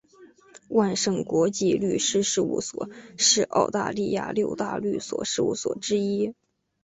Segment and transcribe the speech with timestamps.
[0.69, 6.33] 万盛国际律师事务所是澳大利亚六大律师事务所之一。